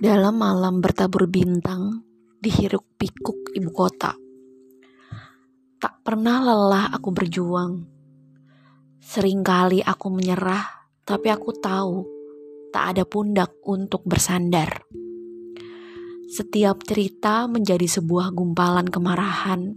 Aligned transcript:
Dalam 0.00 0.40
malam 0.40 0.80
bertabur 0.80 1.28
bintang 1.28 2.00
di 2.40 2.48
hiruk 2.48 2.96
pikuk 2.96 3.52
ibu 3.52 3.68
kota. 3.68 4.16
Tak 5.76 5.94
pernah 6.00 6.40
lelah 6.40 6.88
aku 6.88 7.12
berjuang. 7.12 7.84
Seringkali 9.00 9.84
aku 9.84 10.06
menyerah, 10.08 10.64
tapi 11.04 11.28
aku 11.28 11.52
tahu 11.52 12.08
tak 12.72 12.96
ada 12.96 13.04
pundak 13.04 13.60
untuk 13.68 14.00
bersandar. 14.08 14.88
Setiap 16.30 16.80
cerita 16.86 17.44
menjadi 17.44 17.84
sebuah 17.84 18.32
gumpalan 18.32 18.88
kemarahan 18.88 19.74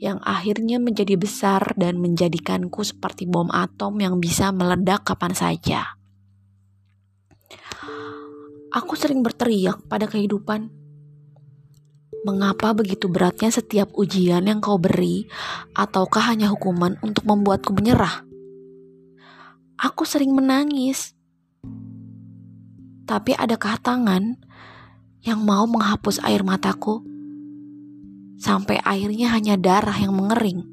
yang 0.00 0.22
akhirnya 0.24 0.80
menjadi 0.80 1.20
besar 1.20 1.76
dan 1.76 2.00
menjadikanku 2.00 2.80
seperti 2.80 3.28
bom 3.28 3.52
atom 3.52 3.98
yang 4.00 4.22
bisa 4.22 4.54
meledak 4.54 5.04
kapan 5.04 5.36
saja. 5.36 6.00
Aku 8.74 8.98
sering 8.98 9.22
berteriak 9.22 9.86
pada 9.86 10.10
kehidupan. 10.10 10.66
Mengapa 12.26 12.74
begitu 12.74 13.06
beratnya 13.06 13.54
setiap 13.54 13.94
ujian 13.94 14.42
yang 14.50 14.58
kau 14.58 14.80
beri, 14.80 15.30
ataukah 15.78 16.34
hanya 16.34 16.50
hukuman 16.50 16.98
untuk 17.04 17.22
membuatku 17.22 17.70
menyerah? 17.70 18.26
Aku 19.78 20.02
sering 20.02 20.34
menangis, 20.34 21.14
tapi 23.06 23.36
adakah 23.38 23.78
tangan 23.78 24.40
yang 25.22 25.38
mau 25.44 25.68
menghapus 25.68 26.18
air 26.26 26.42
mataku? 26.42 27.14
sampai 28.44 28.76
airnya 28.84 29.32
hanya 29.32 29.56
darah 29.56 29.96
yang 29.96 30.12
mengering. 30.12 30.68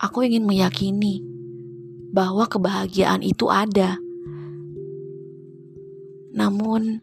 Aku 0.00 0.24
ingin 0.24 0.48
meyakini 0.48 1.20
bahwa 2.08 2.48
kebahagiaan 2.48 3.20
itu 3.20 3.52
ada. 3.52 4.00
Namun, 6.34 6.98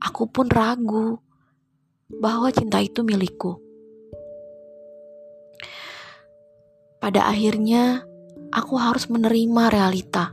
aku 0.00 0.26
pun 0.32 0.48
ragu 0.48 1.20
bahwa 2.08 2.48
cinta 2.50 2.80
itu 2.80 3.04
milikku. 3.04 3.60
Pada 6.98 7.28
akhirnya, 7.28 8.02
aku 8.50 8.80
harus 8.80 9.06
menerima 9.12 9.68
realita 9.68 10.32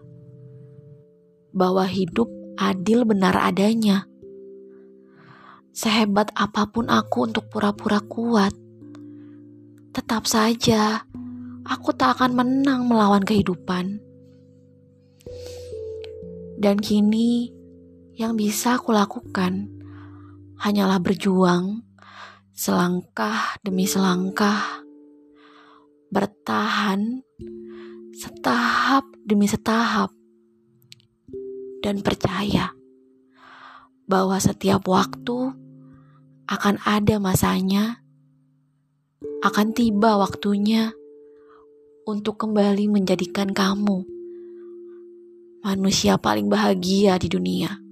bahwa 1.53 1.85
hidup 1.85 2.31
adil 2.57 3.05
benar 3.05 3.37
adanya 3.37 4.09
Sehebat 5.73 6.29
apa 6.37 6.69
pun 6.69 6.85
aku 6.85 7.25
untuk 7.25 7.49
pura-pura 7.49 7.97
kuat, 8.05 8.53
tetap 9.89 10.29
saja 10.29 11.01
aku 11.65 11.89
tak 11.97 12.21
akan 12.21 12.37
menang 12.37 12.85
melawan 12.85 13.25
kehidupan. 13.25 13.97
Dan 16.63 16.79
kini 16.79 17.51
yang 18.15 18.39
bisa 18.39 18.79
aku 18.79 18.95
lakukan 18.95 19.67
hanyalah 20.63 20.95
berjuang 21.03 21.83
selangkah 22.55 23.59
demi 23.59 23.83
selangkah, 23.83 24.79
bertahan 26.07 27.19
setahap 28.15 29.03
demi 29.27 29.43
setahap, 29.43 30.15
dan 31.83 31.99
percaya 31.99 32.71
bahwa 34.07 34.39
setiap 34.39 34.87
waktu 34.87 35.51
akan 36.47 36.79
ada 36.87 37.19
masanya, 37.19 37.99
akan 39.43 39.75
tiba 39.75 40.15
waktunya 40.15 40.95
untuk 42.07 42.39
kembali 42.39 42.87
menjadikan 42.87 43.51
kamu 43.51 44.12
manusia 45.63 46.19
paling 46.19 46.51
bahagia 46.51 47.15
di 47.15 47.31
dunia. 47.31 47.82